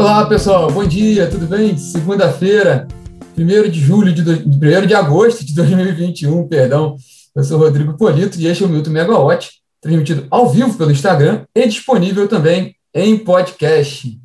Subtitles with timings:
[0.00, 0.70] Olá, pessoal.
[0.70, 1.76] Bom dia, tudo bem?
[1.76, 2.88] Segunda-feira,
[3.36, 6.96] 1 de julho de 1 de agosto de 2021, perdão.
[7.36, 11.44] Eu sou Rodrigo Polito e este é o Milton Megawatt, transmitido ao vivo pelo Instagram
[11.54, 14.18] e disponível também em podcast.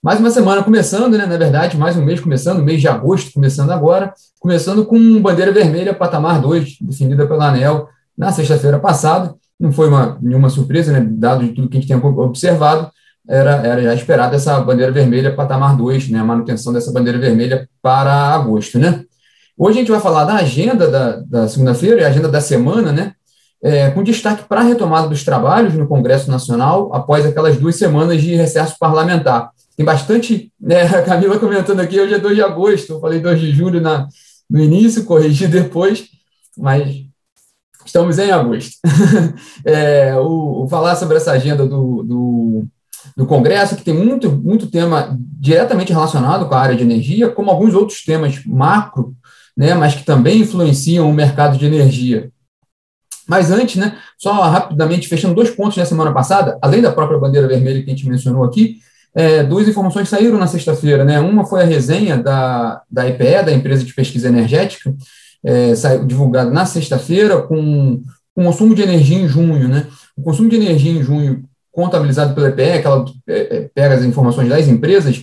[0.00, 1.26] Mais uma semana começando, né?
[1.26, 5.92] Na verdade, mais um mês começando, mês de agosto começando agora, começando com bandeira vermelha
[5.92, 9.34] patamar 2, definida pela ANEL na sexta-feira passada.
[9.58, 11.04] Não foi uma, nenhuma surpresa, né?
[11.04, 12.92] Dado de tudo que a gente tem observado,
[13.28, 16.18] era, era já esperada essa bandeira vermelha patamar 2, né?
[16.20, 19.04] A manutenção dessa bandeira vermelha para agosto, né?
[19.58, 22.92] Hoje a gente vai falar da agenda da, da segunda-feira e a agenda da semana,
[22.92, 23.12] né?
[23.62, 28.20] É, com destaque para a retomada dos trabalhos no Congresso Nacional após aquelas duas semanas
[28.20, 29.50] de recesso parlamentar.
[29.76, 33.40] Tem bastante, né, a Camila comentando aqui, hoje é 2 de agosto, eu falei 2
[33.40, 34.08] de julho na,
[34.48, 36.06] no início, corrigi depois,
[36.56, 37.04] mas
[37.84, 38.72] estamos em agosto.
[39.64, 42.66] é, o, o, falar sobre essa agenda do, do,
[43.16, 47.50] do, Congresso, que tem muito, muito tema diretamente relacionado com a área de energia, como
[47.50, 49.14] alguns outros temas macro,
[49.56, 52.30] né, mas que também influenciam o mercado de energia.
[53.28, 57.48] Mas antes, né, só rapidamente fechando dois pontos na semana passada, além da própria bandeira
[57.48, 58.78] vermelha que a gente mencionou aqui,
[59.16, 61.02] é, duas informações saíram na sexta-feira.
[61.02, 61.18] Né?
[61.18, 64.94] Uma foi a resenha da, da IPE, da Empresa de Pesquisa Energética,
[65.42, 68.02] é, saiu divulgada na sexta-feira, com,
[68.34, 69.68] com consumo de energia em junho.
[69.68, 69.86] Né?
[70.14, 71.44] O consumo de energia em junho,
[71.76, 75.22] contabilizado pela IPE, que ela é, é, pega as informações das empresas,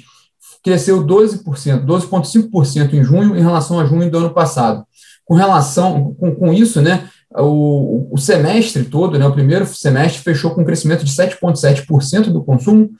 [0.63, 1.43] cresceu 12%,
[1.83, 4.85] 12,5% em junho em relação a junho do ano passado.
[5.25, 10.51] Com relação, com, com isso, né, o, o semestre todo, né, o primeiro semestre fechou
[10.51, 12.91] com um crescimento de 7,7% do consumo,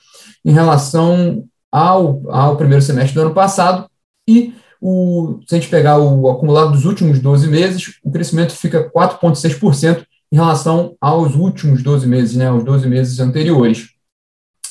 [0.44, 3.86] em relação ao, ao primeiro semestre do ano passado,
[4.28, 8.90] e o, se a gente pegar o acumulado dos últimos 12 meses, o crescimento fica
[8.90, 13.88] 4,6% em relação aos últimos 12 meses, né, aos 12 meses anteriores.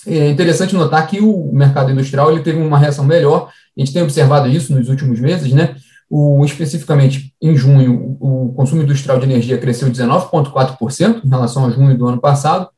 [0.06, 4.04] É interessante notar que o mercado industrial ele teve uma reação melhor, a gente tem
[4.04, 5.76] observado isso nos últimos meses, né?
[6.10, 11.98] O, especificamente em junho, o consumo industrial de energia cresceu 19,4% em relação a junho
[11.98, 12.70] do ano passado,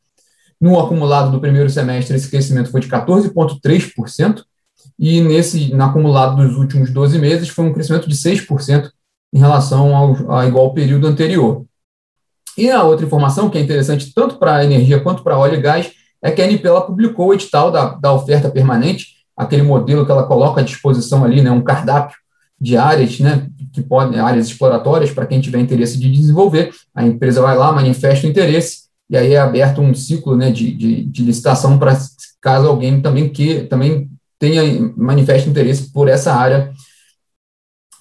[0.60, 4.44] no acumulado do primeiro semestre, esse crescimento foi de 14,3%,
[4.98, 8.90] e nesse, no acumulado dos últimos 12 meses, foi um crescimento de 6%
[9.34, 11.66] em relação ao, ao igual período anterior.
[12.58, 15.62] E a outra informação, que é interessante tanto para a energia quanto para óleo e
[15.62, 20.12] gás, é que a ANP publicou o edital da, da oferta permanente, aquele modelo que
[20.12, 22.18] ela coloca à disposição ali, né, um cardápio
[22.60, 26.72] de áreas, né, que podem, áreas exploratórias para quem tiver interesse de desenvolver.
[26.96, 30.72] A empresa vai lá, manifesta o interesse e aí é aberto um ciclo né, de,
[30.72, 31.98] de, de licitação para
[32.42, 34.64] caso alguém também que também tenha
[34.96, 36.72] manifeste interesse por essa área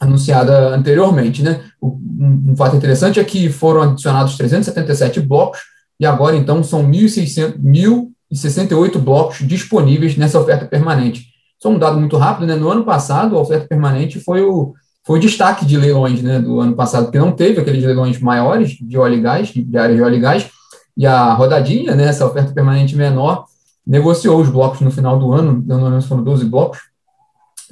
[0.05, 1.43] anunciada anteriormente.
[1.43, 1.61] Né?
[1.83, 5.61] Um, um fato interessante é que foram adicionados 377 blocos
[5.99, 11.27] e agora, então, são 1.068 blocos disponíveis nessa oferta permanente.
[11.61, 12.55] Só um dado muito rápido, né?
[12.55, 14.75] no ano passado, a oferta permanente foi o,
[15.07, 18.77] foi o destaque de leilões né, do ano passado, porque não teve aqueles leilões maiores
[18.81, 20.51] de óleo e gás, de área de óleo e gás,
[20.97, 23.45] e a rodadinha, né, essa oferta permanente menor,
[23.87, 26.79] negociou os blocos no final do ano, lembro se foram 12 blocos,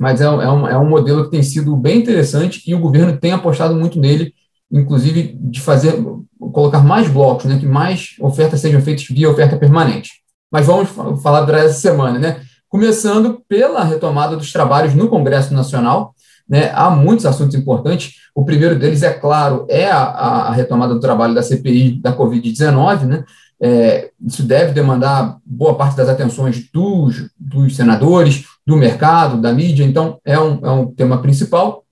[0.02, 3.16] mas é, é, um, é um modelo que tem sido bem interessante e o governo
[3.16, 4.34] tem apostado muito nele,
[4.68, 5.94] inclusive de fazer,
[6.52, 10.10] colocar mais blocos, né, que mais ofertas sejam feitas via oferta permanente.
[10.50, 10.90] Mas vamos
[11.22, 12.40] falar durante essa semana, né?
[12.68, 16.12] Começando pela retomada dos trabalhos no Congresso Nacional,
[16.48, 16.72] né?
[16.74, 18.14] Há muitos assuntos importantes.
[18.34, 23.04] O primeiro deles, é claro, é a, a retomada do trabalho da CPI da Covid-19.
[23.04, 23.24] Né?
[23.62, 29.84] É, isso deve demandar boa parte das atenções dos, dos senadores, do mercado, da mídia,
[29.84, 31.84] então é um, é um tema principal.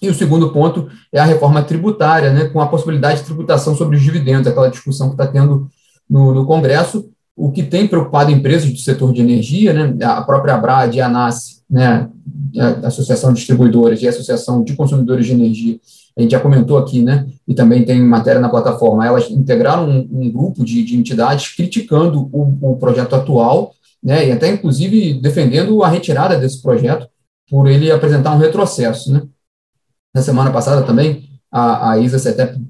[0.00, 3.96] E o segundo ponto é a reforma tributária, né, com a possibilidade de tributação sobre
[3.96, 5.68] os dividendos, aquela discussão que está tendo
[6.08, 10.54] no, no Congresso, o que tem preocupado empresas do setor de energia, né, a própria
[10.54, 12.08] Abrad e a ANAS, né,
[12.56, 15.78] a Associação de Distribuidoras e a Associação de Consumidores de Energia,
[16.16, 20.08] a gente já comentou aqui, né, e também tem matéria na plataforma, elas integraram um,
[20.10, 23.72] um grupo de, de, entidades criticando o, o, projeto atual,
[24.02, 27.08] né, e até inclusive defendendo a retirada desse projeto
[27.50, 29.22] por ele apresentar um retrocesso, né.
[30.14, 32.60] Na semana passada também, a, a ISA CETEP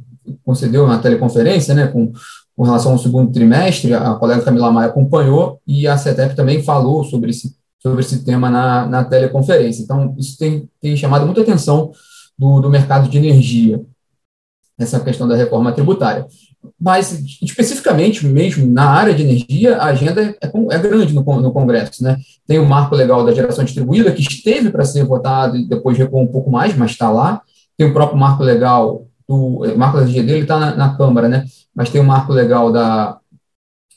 [0.44, 2.12] concedeu uma teleconferência, né, com
[2.58, 7.04] com relação ao segundo trimestre, a colega Camila Maia acompanhou e a CETEP também falou
[7.04, 9.80] sobre esse, sobre esse tema na, na teleconferência.
[9.80, 11.92] Então, isso tem, tem chamado muita atenção
[12.36, 13.80] do, do mercado de energia,
[14.76, 16.26] essa questão da reforma tributária.
[16.80, 17.12] Mas,
[17.42, 22.02] especificamente mesmo na área de energia, a agenda é, é grande no, no Congresso.
[22.02, 22.16] Né?
[22.46, 26.22] Tem o marco legal da geração distribuída, que esteve para ser votado e depois recuou
[26.22, 27.42] um pouco mais, mas está lá.
[27.76, 31.28] Tem o próprio marco legal do o marco da energia dele está na, na, Câmara,
[31.28, 31.44] né?
[31.74, 33.18] mas tem o marco legal da,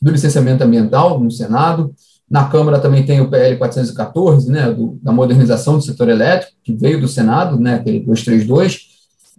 [0.02, 1.94] do licenciamento ambiental no Senado,
[2.30, 6.74] Na Câmara também tem o PL 414, né, do, da modernização do setor elétrico, que
[6.74, 8.91] veio do Senado, né, aquele 232.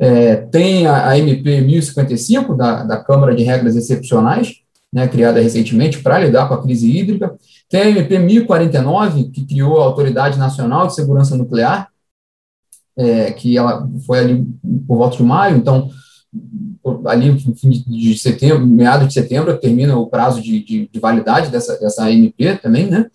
[0.03, 4.57] É, tem a, a, MP 1055, da, da Câmara de Regras Excepcionais,
[4.93, 7.33] né, criada recentemente para lidar com a crise hídrica.
[7.71, 11.89] Tem a MP 1049, que criou a Autoridade Nacional de Segurança Nuclear,
[12.99, 14.45] é, que ela foi ali
[14.89, 15.89] por volta de maio, então
[17.07, 21.49] ali no fim de setembro, meados de setembro, termina o prazo de, de, de validade
[21.49, 23.07] dessa, dessa MP também, né?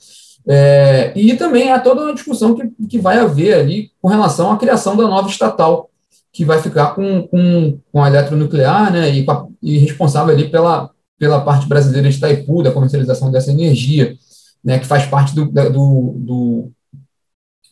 [0.47, 4.57] É, e também há toda uma discussão que, que vai haver ali com relação à
[4.57, 5.89] criação da nova estatal,
[6.37, 9.25] que vai ficar com, com, com a eletronuclear, né, e,
[9.59, 14.15] e responsável ali pela, pela parte brasileira de Itaipu, da comercialização dessa energia,
[14.63, 16.71] né, que faz parte do, do, do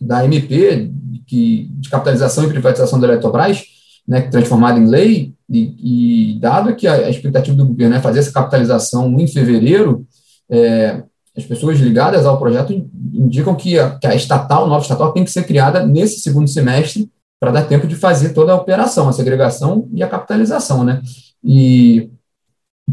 [0.01, 0.91] da MP,
[1.27, 3.61] que, de capitalização e privatização da Eletrobras,
[4.07, 8.31] né, transformada em lei, e, e, dado que a, expectativa do governo é fazer essa
[8.31, 10.07] capitalização em fevereiro,
[10.49, 11.03] é,
[11.37, 12.73] as pessoas ligadas ao projeto
[13.13, 16.47] indicam que a, que a estatal, a nova estatal, tem que ser criada nesse segundo
[16.47, 21.01] semestre para dar tempo de fazer toda a operação, a segregação e a capitalização, né?
[21.43, 22.09] E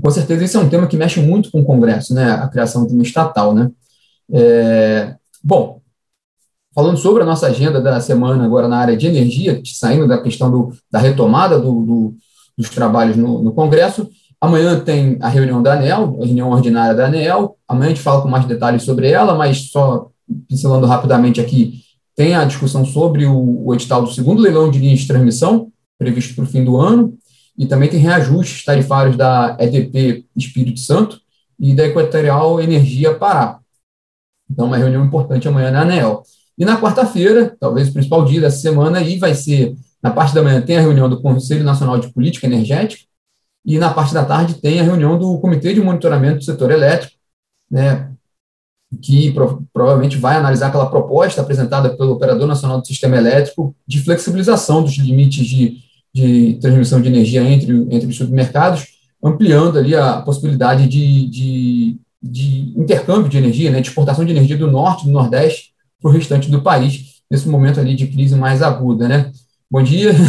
[0.01, 2.33] com certeza esse é um tema que mexe muito com o Congresso, né?
[2.33, 3.71] A criação de uma estatal, né?
[4.33, 5.81] É, bom,
[6.75, 10.51] falando sobre a nossa agenda da semana agora na área de energia, saindo da questão
[10.51, 12.15] do, da retomada do, do,
[12.57, 14.09] dos trabalhos no, no, Congresso,
[14.41, 18.23] amanhã tem a reunião da ANEL, a reunião ordinária da ANEL, amanhã a gente fala
[18.23, 20.11] com mais detalhes sobre ela, mas só
[20.49, 21.83] pincelando rapidamente aqui,
[22.15, 26.35] tem a discussão sobre o, o edital do segundo leilão de linhas de transmissão, previsto
[26.35, 27.17] para o fim do ano,
[27.57, 31.21] e também tem reajustes tarifários da EDP Espírito Santo
[31.59, 33.61] e da Equatorial Energia Pará.
[34.51, 36.23] Então, uma reunião importante amanhã na ANEL.
[36.59, 40.43] E na quarta-feira, talvez o principal dia dessa semana, aí vai ser, na parte da
[40.43, 43.05] manhã, tem a reunião do Conselho Nacional de Política Energética,
[43.65, 47.15] e na parte da tarde tem a reunião do Comitê de Monitoramento do Setor Elétrico,
[47.71, 48.12] né,
[49.01, 54.01] que pro, provavelmente vai analisar aquela proposta apresentada pelo Operador Nacional do Sistema Elétrico de
[54.01, 55.79] flexibilização dos limites de,
[56.15, 58.87] de transmissão de energia entre, entre os supermercados,
[59.23, 64.57] ampliando ali a possibilidade de, de, de intercâmbio de energia, né, de exportação de energia
[64.57, 68.61] do norte do nordeste para o restante do país, nesse momento ali de crise mais
[68.61, 69.31] aguda, né?
[69.71, 70.13] Bom dia.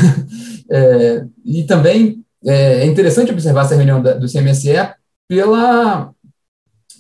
[0.72, 4.72] É, e também é, é interessante observar essa reunião da, do CMSE
[5.28, 6.10] pela,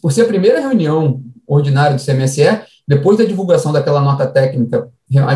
[0.01, 1.22] por ser a primeira reunião
[1.53, 4.87] ordinária do CMSE, depois da divulgação daquela nota técnica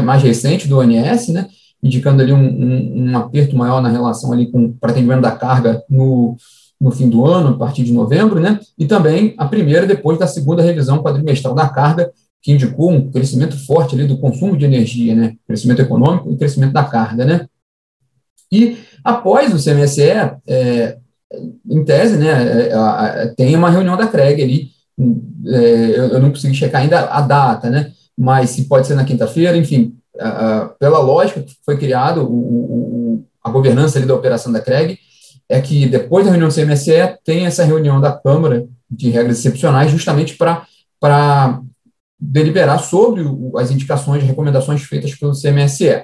[0.04, 1.48] mais recente do ONS, né,
[1.81, 5.84] indicando ali um, um, um aperto maior na relação ali com para atendimento da carga
[5.90, 6.36] no,
[6.80, 10.28] no fim do ano, a partir de novembro, né, e também a primeira depois da
[10.28, 12.12] segunda revisão quadrimestral da carga,
[12.42, 15.36] que indicou um crescimento forte ali do consumo de energia, né?
[15.46, 17.48] Crescimento econômico e crescimento da carga, né?
[18.52, 20.04] E após o CMSE,
[20.48, 20.98] é,
[21.69, 24.69] em tese, né, é, tem uma reunião da CREG ali,
[25.45, 27.91] é, eu não consegui checar ainda a data, né?
[28.17, 29.95] Mas se pode ser na quinta-feira, enfim,
[30.79, 34.97] pela lógica que foi criado o, o, a governança ali da operação da CREG,
[35.47, 39.91] é que depois da reunião do CMSE tem essa reunião da Câmara de regras excepcionais
[39.91, 41.61] justamente para
[42.19, 46.03] deliberar sobre o, as indicações, recomendações feitas pelo CMSE.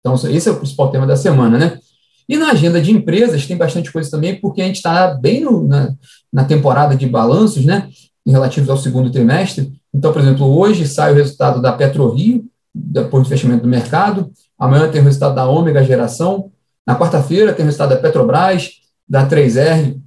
[0.00, 1.80] Então, esse é o principal tema da semana, né?
[2.28, 5.66] E na agenda de empresas tem bastante coisa também, porque a gente está bem no,
[5.66, 5.94] na,
[6.32, 7.88] na temporada de balanços, né?
[8.26, 9.72] Relativos ao segundo trimestre.
[9.94, 14.30] Então, por exemplo, hoje sai o resultado da PetroRio, depois do fechamento do mercado.
[14.58, 16.50] Amanhã tem o resultado da Ômega Geração.
[16.86, 18.72] Na quarta-feira tem o resultado da Petrobras,
[19.08, 19.98] da 3R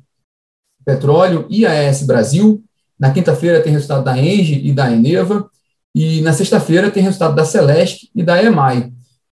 [0.86, 2.64] Petróleo e AES Brasil.
[3.00, 5.50] Na quinta-feira tem resultado da Engie e da Eneva.
[5.96, 8.92] E na sexta-feira tem resultado da Celeste e da EMAI.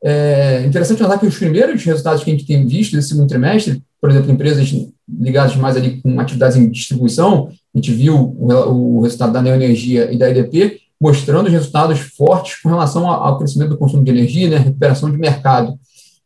[0.06, 3.82] É interessante notar que os primeiros resultados que a gente tem visto desse segundo trimestre,
[4.00, 4.70] por exemplo, empresas
[5.08, 10.12] ligadas mais ali com atividades em distribuição, a gente viu o, o resultado da Neoenergia
[10.12, 14.58] e da EDP, mostrando resultados fortes com relação ao crescimento do consumo de energia, né,
[14.58, 15.74] recuperação de mercado.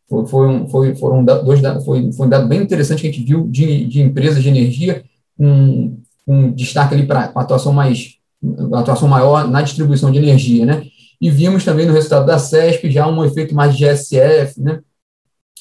[0.09, 3.25] Foi, foi, um, foi, foram dois, foi, foi um dado bem interessante que a gente
[3.25, 5.05] viu de, de empresas de energia
[5.37, 8.17] com com destaque ali para atuação mais
[8.75, 10.85] atuação maior na distribuição de energia, né?
[11.21, 14.81] E vimos também no resultado da CESP já um efeito mais de GSF, né?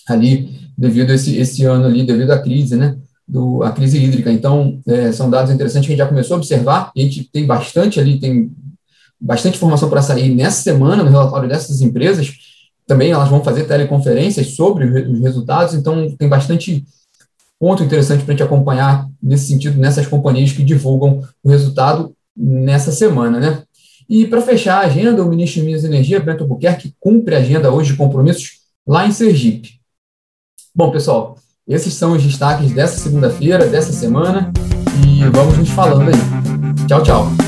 [0.08, 2.98] Ali devido a esse, esse ano ali, devido à crise, né?
[3.28, 4.32] Do, a crise hídrica.
[4.32, 7.46] Então, é, são dados interessantes que a gente já começou a observar, a gente tem
[7.46, 8.52] bastante ali, tem
[9.20, 12.32] bastante informação para sair nessa semana no relatório dessas empresas.
[12.86, 16.86] Também elas vão fazer teleconferências sobre os resultados, então tem bastante
[17.60, 22.92] ponto interessante para a gente acompanhar nesse sentido, nessas companhias que divulgam o resultado nessa
[22.92, 23.64] semana, né?
[24.10, 27.40] E para fechar a agenda, o ministro de Minas e Energia, Bento Albuquerque, cumpre a
[27.40, 29.80] agenda hoje de compromissos lá em Sergipe.
[30.74, 31.38] Bom, pessoal,
[31.68, 34.54] esses são os destaques dessa segunda-feira, dessa semana,
[35.06, 36.88] e vamos nos falando aí.
[36.88, 37.47] Tchau, tchau.